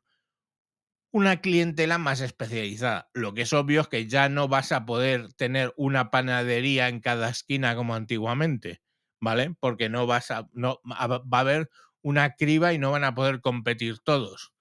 una 1.13 1.39
clientela 1.39 1.97
más 1.97 2.19
especializada. 2.19 3.09
Lo 3.13 3.33
que 3.33 3.43
es 3.43 3.53
obvio 3.53 3.79
es 3.79 3.87
que 3.87 4.05
ya 4.05 4.27
no 4.27 4.49
vas 4.49 4.73
a 4.73 4.85
poder 4.85 5.31
tener 5.35 5.73
una 5.77 6.11
panadería 6.11 6.89
en 6.89 6.99
cada 6.99 7.29
esquina 7.29 7.73
como 7.77 7.95
antiguamente, 7.95 8.81
¿vale? 9.21 9.55
Porque 9.61 9.87
no 9.87 10.07
vas 10.07 10.29
a, 10.31 10.49
no, 10.51 10.81
va 10.83 11.23
a 11.31 11.39
haber 11.39 11.69
una 12.05 12.35
criba 12.35 12.71
y 12.71 12.77
no 12.77 12.91
van 12.91 13.03
a 13.03 13.15
poder 13.15 13.41
competir 13.41 13.97
todos 13.97 14.53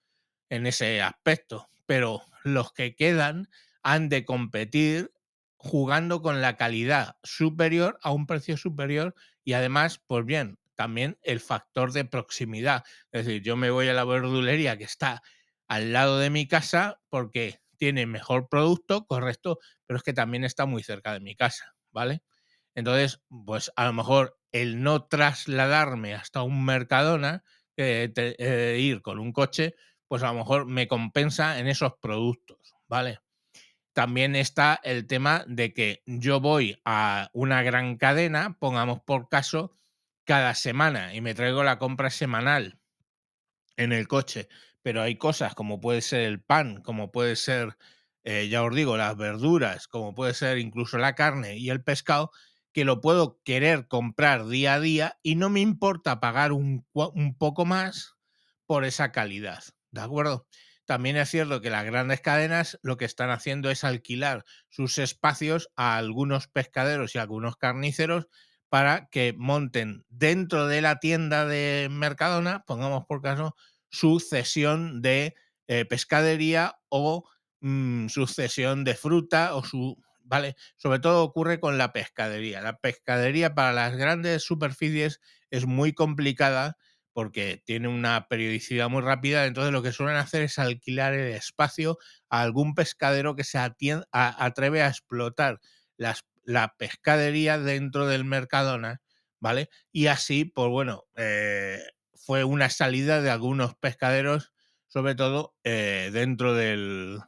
en 0.48 0.66
ese 0.66 1.02
aspecto. 1.02 1.68
Pero 1.84 2.22
los 2.42 2.72
que 2.72 2.96
quedan 2.96 3.50
han 3.82 4.08
de 4.08 4.24
competir 4.24 5.12
jugando 5.58 6.22
con 6.22 6.40
la 6.40 6.56
calidad 6.56 7.18
superior 7.22 7.98
a 8.02 8.12
un 8.12 8.26
precio 8.26 8.56
superior 8.56 9.14
y 9.44 9.52
además, 9.52 10.00
pues 10.06 10.24
bien, 10.24 10.58
también 10.74 11.18
el 11.22 11.38
factor 11.38 11.92
de 11.92 12.06
proximidad. 12.06 12.82
Es 13.12 13.26
decir, 13.26 13.42
yo 13.42 13.56
me 13.56 13.68
voy 13.68 13.88
a 13.88 13.92
la 13.92 14.06
verdulería 14.06 14.78
que 14.78 14.84
está 14.84 15.22
al 15.68 15.92
lado 15.92 16.18
de 16.18 16.30
mi 16.30 16.48
casa 16.48 16.98
porque 17.10 17.60
tiene 17.76 18.06
mejor 18.06 18.48
producto, 18.48 19.04
correcto, 19.04 19.58
pero 19.84 19.98
es 19.98 20.02
que 20.02 20.14
también 20.14 20.44
está 20.44 20.64
muy 20.64 20.82
cerca 20.82 21.12
de 21.12 21.20
mi 21.20 21.36
casa, 21.36 21.74
¿vale? 21.90 22.22
Entonces, 22.74 23.20
pues 23.44 23.70
a 23.76 23.84
lo 23.84 23.92
mejor 23.92 24.38
el 24.54 24.84
no 24.84 25.04
trasladarme 25.06 26.14
hasta 26.14 26.42
un 26.42 26.64
Mercadona, 26.64 27.42
eh, 27.76 28.78
ir 28.80 29.02
con 29.02 29.18
un 29.18 29.32
coche, 29.32 29.74
pues 30.06 30.22
a 30.22 30.28
lo 30.28 30.34
mejor 30.34 30.66
me 30.66 30.86
compensa 30.86 31.58
en 31.58 31.66
esos 31.66 31.94
productos, 32.00 32.76
¿vale? 32.86 33.18
También 33.92 34.36
está 34.36 34.80
el 34.84 35.08
tema 35.08 35.44
de 35.48 35.74
que 35.74 36.04
yo 36.06 36.38
voy 36.38 36.80
a 36.84 37.30
una 37.32 37.64
gran 37.64 37.96
cadena, 37.96 38.56
pongamos 38.60 39.00
por 39.00 39.28
caso, 39.28 39.76
cada 40.24 40.54
semana 40.54 41.12
y 41.14 41.20
me 41.20 41.34
traigo 41.34 41.64
la 41.64 41.80
compra 41.80 42.10
semanal 42.10 42.78
en 43.76 43.92
el 43.92 44.06
coche, 44.06 44.48
pero 44.82 45.02
hay 45.02 45.16
cosas 45.16 45.56
como 45.56 45.80
puede 45.80 46.00
ser 46.00 46.20
el 46.20 46.40
pan, 46.40 46.80
como 46.80 47.10
puede 47.10 47.34
ser, 47.34 47.76
eh, 48.22 48.48
ya 48.48 48.62
os 48.62 48.72
digo, 48.72 48.96
las 48.96 49.16
verduras, 49.16 49.88
como 49.88 50.14
puede 50.14 50.32
ser 50.32 50.58
incluso 50.58 50.96
la 50.96 51.16
carne 51.16 51.56
y 51.56 51.70
el 51.70 51.82
pescado, 51.82 52.30
que 52.74 52.84
lo 52.84 53.00
puedo 53.00 53.40
querer 53.44 53.88
comprar 53.88 54.46
día 54.46 54.74
a 54.74 54.80
día 54.80 55.18
y 55.22 55.36
no 55.36 55.48
me 55.48 55.60
importa 55.60 56.20
pagar 56.20 56.52
un, 56.52 56.86
un 56.92 57.38
poco 57.38 57.64
más 57.64 58.16
por 58.66 58.84
esa 58.84 59.12
calidad, 59.12 59.62
¿de 59.92 60.02
acuerdo? 60.02 60.46
También 60.84 61.16
es 61.16 61.30
cierto 61.30 61.62
que 61.62 61.70
las 61.70 61.84
grandes 61.86 62.20
cadenas 62.20 62.78
lo 62.82 62.98
que 62.98 63.06
están 63.06 63.30
haciendo 63.30 63.70
es 63.70 63.84
alquilar 63.84 64.44
sus 64.68 64.98
espacios 64.98 65.70
a 65.76 65.96
algunos 65.96 66.48
pescaderos 66.48 67.14
y 67.14 67.18
a 67.18 67.22
algunos 67.22 67.56
carniceros 67.56 68.26
para 68.68 69.08
que 69.08 69.34
monten 69.38 70.04
dentro 70.08 70.66
de 70.66 70.82
la 70.82 70.98
tienda 70.98 71.46
de 71.46 71.86
Mercadona, 71.90 72.64
pongamos 72.66 73.04
por 73.06 73.22
caso, 73.22 73.54
su 73.88 74.18
cesión 74.18 75.00
de 75.00 75.34
eh, 75.68 75.84
pescadería 75.84 76.80
o 76.88 77.24
mm, 77.60 78.08
su 78.08 78.26
cesión 78.26 78.82
de 78.82 78.94
fruta 78.94 79.54
o 79.54 79.64
su... 79.64 79.96
¿Vale? 80.24 80.56
Sobre 80.76 81.00
todo 81.00 81.22
ocurre 81.22 81.60
con 81.60 81.76
la 81.78 81.92
pescadería. 81.92 82.62
La 82.62 82.78
pescadería 82.78 83.54
para 83.54 83.72
las 83.72 83.94
grandes 83.96 84.42
superficies 84.42 85.20
es 85.50 85.66
muy 85.66 85.92
complicada 85.92 86.76
porque 87.12 87.62
tiene 87.64 87.88
una 87.88 88.26
periodicidad 88.28 88.88
muy 88.88 89.00
rápida, 89.02 89.46
entonces 89.46 89.72
lo 89.72 89.82
que 89.82 89.92
suelen 89.92 90.16
hacer 90.16 90.42
es 90.42 90.58
alquilar 90.58 91.14
el 91.14 91.32
espacio 91.32 91.98
a 92.28 92.40
algún 92.42 92.74
pescadero 92.74 93.36
que 93.36 93.44
se 93.44 93.56
atreve 93.58 94.82
a 94.82 94.88
explotar 94.88 95.60
las, 95.96 96.24
la 96.42 96.74
pescadería 96.76 97.58
dentro 97.58 98.08
del 98.08 98.24
Mercadona, 98.24 99.00
¿vale? 99.38 99.68
Y 99.92 100.06
así, 100.08 100.44
pues 100.44 100.68
bueno, 100.70 101.04
eh, 101.16 101.78
fue 102.14 102.42
una 102.42 102.68
salida 102.68 103.22
de 103.22 103.30
algunos 103.30 103.76
pescaderos, 103.76 104.52
sobre 104.88 105.14
todo 105.14 105.54
eh, 105.62 106.10
dentro 106.12 106.54
del, 106.54 107.20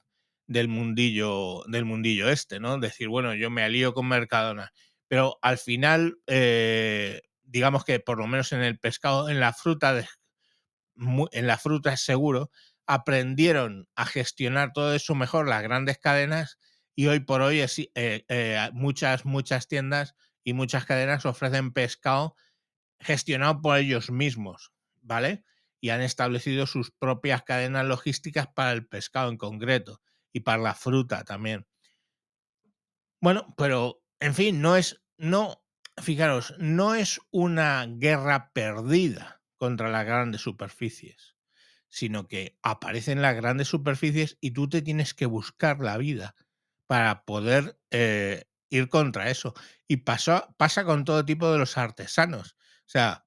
del, 0.47 0.69
mundillo, 0.69 1.63
del 1.67 1.85
mundillo 1.85 2.29
este, 2.29 2.61
¿no? 2.61 2.79
Decir, 2.79 3.09
bueno, 3.09 3.35
yo 3.35 3.51
me 3.51 3.63
alío 3.63 3.95
con 3.95 4.09
Mercadona. 4.09 4.73
Pero 5.09 5.39
al 5.43 5.59
final, 5.59 6.19
eh, 6.27 7.23
digamos 7.43 7.85
que 7.85 8.01
por 8.01 8.19
lo 8.19 8.27
menos 8.27 8.53
en 8.53 8.63
el 8.63 8.79
pescado, 8.79 9.29
en 9.29 9.41
la 9.41 9.53
fruta, 9.53 10.05
en 10.97 11.47
la 11.47 11.59
fruta 11.59 11.93
es 11.93 12.01
seguro, 12.01 12.51
aprendieron 12.87 13.89
a 13.95 14.07
gestionar 14.07 14.73
todo 14.73 14.95
eso 14.95 15.15
mejor 15.15 15.49
las 15.49 15.63
grandes 15.63 15.99
cadenas 15.99 16.59
y 16.95 17.07
hoy 17.09 17.21
por 17.21 17.43
hoy 17.43 17.61
es, 17.61 17.81
eh, 17.95 18.71
muchas, 18.73 19.25
muchas 19.25 19.69
tiendas 19.69 20.15
y 20.45 20.55
muchas 20.55 20.85
cadenas 20.87 21.27
ofrecen 21.27 21.73
pescado 21.73 22.37
gestionado 23.01 23.61
por 23.61 23.79
ellos 23.79 24.11
mismos. 24.11 24.73
¿vale? 25.03 25.45
Y 25.81 25.91
han 25.91 26.01
establecido 26.01 26.67
sus 26.67 26.91
propias 26.91 27.43
cadenas 27.43 27.85
logísticas 27.87 28.49
para 28.49 28.73
el 28.73 28.87
pescado 28.87 29.31
en 29.31 29.37
concreto 29.37 30.01
y 30.37 30.41
para 30.41 30.63
la 30.63 30.75
fruta 30.75 31.25
también. 31.25 31.67
Bueno, 33.23 33.55
pero 33.57 34.03
en 34.21 34.35
fin, 34.35 34.61
no 34.61 34.77
es, 34.77 35.03
no, 35.17 35.65
fijaros, 35.97 36.55
no 36.59 36.95
es 36.95 37.19
una 37.31 37.87
guerra 37.89 38.53
perdida 38.53 39.41
contra 39.57 39.89
las 39.89 40.05
grandes 40.05 40.43
superficies, 40.43 41.37
sino 41.89 42.29
que 42.29 42.59
aparecen 42.63 43.23
las 43.23 43.35
grandes 43.35 43.69
superficies 43.69 44.37
y 44.43 44.51
tú 44.51 44.69
te 44.69 44.83
tienes 44.83 45.15
que 45.15 45.25
buscar 45.25 45.81
la 45.81 45.97
vida 45.97 46.35
para 46.87 47.25
poder 47.25 47.81
eh, 47.91 48.45
ir 48.69 48.91
contra 48.91 49.31
eso. 49.31 49.55
Y 49.89 50.05
pasa 50.05 50.85
con 50.85 51.07
todo 51.07 51.25
tipo 51.25 51.51
de 51.51 51.59
los 51.59 51.79
artesanos. 51.79 52.59
O 52.81 52.91
sea, 52.91 53.27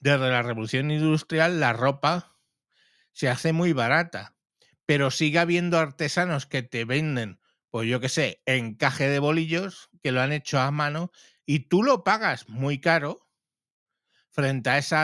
desde 0.00 0.28
la 0.28 0.42
revolución 0.42 0.90
industrial 0.90 1.60
la 1.60 1.72
ropa 1.72 2.36
se 3.12 3.28
hace 3.28 3.52
muy 3.52 3.72
barata, 3.72 4.34
pero 4.86 5.10
sigue 5.10 5.38
habiendo 5.38 5.78
artesanos 5.78 6.46
que 6.46 6.62
te 6.62 6.84
venden, 6.84 7.40
pues 7.70 7.88
yo 7.88 8.00
qué 8.00 8.08
sé, 8.08 8.42
encaje 8.46 9.08
de 9.08 9.18
bolillos 9.18 9.88
que 10.02 10.12
lo 10.12 10.20
han 10.20 10.32
hecho 10.32 10.60
a 10.60 10.70
mano 10.70 11.10
y 11.46 11.60
tú 11.68 11.82
lo 11.82 12.04
pagas 12.04 12.48
muy 12.48 12.80
caro 12.80 13.28
frente 14.30 14.70
a 14.70 14.78
ese 14.78 14.96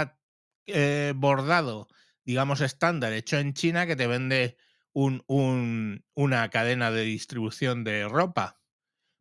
eh, 0.66 1.12
bordado, 1.16 1.88
digamos, 2.24 2.60
estándar 2.60 3.12
hecho 3.12 3.38
en 3.38 3.54
China 3.54 3.86
que 3.86 3.96
te 3.96 4.06
vende 4.06 4.56
un, 4.92 6.04
una 6.14 6.50
cadena 6.50 6.90
de 6.90 7.02
distribución 7.02 7.84
de 7.84 8.08
ropa. 8.08 8.60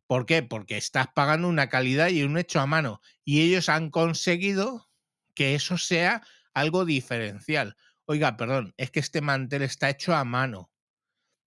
¿Por 0.07 0.25
qué? 0.25 0.41
Porque 0.41 0.77
estás 0.77 1.07
pagando 1.13 1.47
una 1.47 1.69
calidad 1.69 2.09
y 2.09 2.23
un 2.23 2.37
hecho 2.37 2.59
a 2.59 2.65
mano. 2.65 3.01
Y 3.23 3.41
ellos 3.41 3.69
han 3.69 3.91
conseguido 3.91 4.89
que 5.35 5.53
eso 5.53 5.77
sea 5.77 6.21
algo 6.53 6.85
diferencial. 6.85 7.75
Oiga, 8.09 8.37
perdón, 8.37 8.73
es 8.77 8.89
que 8.89 9.01
este 9.01 9.19
mantel 9.19 9.63
está 9.63 9.89
hecho 9.89 10.15
a 10.15 10.23
mano 10.23 10.71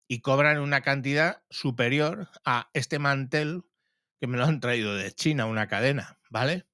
y 0.07 0.21
cobran 0.21 0.61
una 0.61 0.83
cantidad 0.83 1.43
superior 1.49 2.29
a 2.45 2.69
este 2.75 2.99
mantel 2.99 3.65
que 4.21 4.27
me 4.27 4.37
lo 4.37 4.45
han 4.45 4.61
traído 4.61 4.95
de 4.95 5.11
China, 5.11 5.47
una 5.47 5.69
cadena, 5.69 6.19
¿vale? 6.29 6.67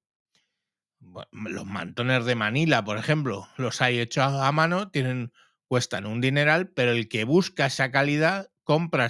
los 0.99 1.65
mantones 1.65 2.25
de 2.25 2.35
Manila, 2.35 2.83
por 2.83 2.97
ejemplo, 2.97 3.47
los 3.55 3.81
hay 3.81 3.99
hechos 3.99 4.25
a 4.33 4.51
mano, 4.51 4.89
tienen, 4.89 5.31
cuestan 5.67 6.05
un 6.05 6.19
dineral, 6.19 6.69
pero 6.69 6.91
el 6.91 7.07
que 7.07 7.23
busca 7.23 7.67
esa 7.67 7.89
calidad 7.89 8.49
compra 8.63 9.05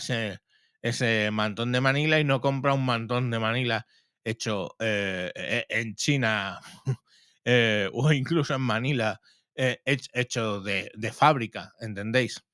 ese, 0.84 1.32
mantón 1.32 1.72
de 1.72 1.82
Manila 1.82 2.20
y 2.20 2.24
no 2.24 2.40
compra 2.40 2.74
un 2.74 2.86
mantón 2.86 3.32
de 3.32 3.40
Manila 3.40 3.88
hecho 4.24 4.76
eh, 4.80 5.32
e, 5.34 5.66
en 5.70 5.96
China 5.96 6.60
eh, 7.46 7.90
o 7.94 8.12
incluso 8.12 8.54
en 8.54 8.62
Manila 8.62 9.20
eh, 9.58 9.82
hecho 9.86 10.62
de, 10.62 10.92
de 10.96 11.12
fábrica, 11.12 11.74
¿entendéis? 11.80 12.46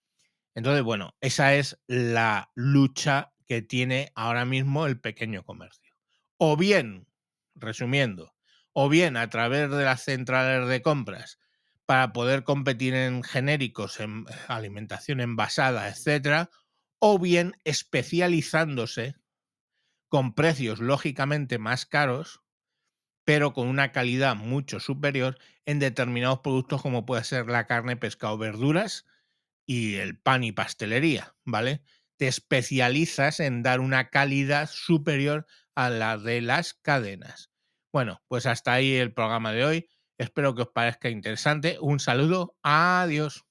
Entonces, 0.56 0.84
bueno, 0.84 1.16
esa 1.22 1.56
es 1.56 1.80
la 1.88 2.52
lucha 2.56 3.34
que 3.48 3.62
tiene 3.62 4.12
ahora 4.16 4.46
mismo 4.46 4.86
el 4.86 5.00
pequeño 5.00 5.44
comercio. 5.44 5.94
O 6.38 6.58
bien, 6.58 7.08
resumiendo, 7.56 8.34
o 8.74 8.90
bien 8.90 9.18
a 9.18 9.30
través 9.30 9.70
de 9.70 9.84
las 9.84 10.04
centrales 10.04 10.68
de 10.68 10.82
compras 10.82 11.40
para 11.86 12.14
poder 12.14 12.44
competir 12.44 12.94
en 12.94 13.24
genéricos, 13.24 14.00
en 14.00 14.26
alimentación 14.48 15.22
envasada, 15.22 15.90
etcétera, 15.90 16.50
o 17.00 17.20
bien 17.20 17.54
especializándose 17.66 19.16
con 20.08 20.34
precios 20.36 20.80
lógicamente 20.80 21.58
más 21.58 21.86
caros 21.86 22.43
pero 23.26 23.54
con 23.54 23.68
una 23.68 23.92
calidad 23.92 24.36
mucho 24.36 24.80
superior 24.80 25.38
en 25.66 25.80
determinados 25.80 26.40
productos 26.40 26.82
como 26.82 27.06
puede 27.06 27.24
ser 27.24 27.48
la 27.48 27.66
carne, 27.68 27.96
pescado, 27.98 28.38
verduras 28.38 29.06
y 29.66 29.96
el 29.96 30.18
pan 30.20 30.44
y 30.44 30.52
pastelería, 30.52 31.36
¿vale? 31.46 31.84
Te 32.18 32.28
especializas 32.28 33.40
en 33.40 33.64
dar 33.64 33.80
una 33.80 34.10
calidad 34.10 34.70
superior 34.72 35.48
a 35.76 35.90
la 35.90 36.18
de 36.18 36.42
las 36.42 36.74
cadenas. 36.74 37.52
Bueno, 37.94 38.22
pues 38.28 38.46
hasta 38.46 38.74
ahí 38.74 38.96
el 38.96 39.14
programa 39.14 39.52
de 39.52 39.66
hoy. 39.66 39.90
Espero 40.18 40.56
que 40.56 40.64
os 40.64 40.70
parezca 40.70 41.10
interesante. 41.10 41.78
Un 41.80 42.00
saludo. 42.00 42.58
Adiós. 42.64 43.46